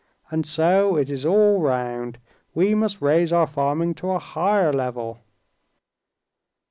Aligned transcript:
And 0.31 0.47
so 0.47 0.95
it 0.95 1.11
is 1.11 1.27
all 1.27 1.59
round. 1.59 2.17
We 2.55 2.73
must 2.73 3.03
raise 3.03 3.31
our 3.31 3.45
farming 3.45 3.93
to 4.01 4.09
a 4.09 4.17
higher 4.17 4.73
level." 4.73 5.19